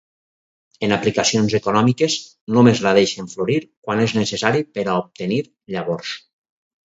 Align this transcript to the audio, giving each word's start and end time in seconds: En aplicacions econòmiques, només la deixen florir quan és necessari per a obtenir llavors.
En 0.85 0.93
aplicacions 0.95 1.55
econòmiques, 1.59 2.15
només 2.55 2.81
la 2.85 2.93
deixen 2.99 3.29
florir 3.35 3.59
quan 3.67 4.03
és 4.07 4.17
necessari 4.21 4.65
per 4.79 4.87
a 4.87 4.97
obtenir 5.03 5.41
llavors. 5.77 6.17